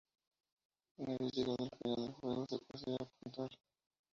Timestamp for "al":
1.61-1.69